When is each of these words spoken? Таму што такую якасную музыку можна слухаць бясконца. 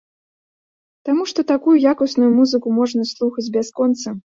Таму 1.11 1.27
што 1.33 1.39
такую 1.53 1.75
якасную 1.93 2.31
музыку 2.41 2.67
можна 2.83 3.11
слухаць 3.15 3.51
бясконца. 3.61 4.21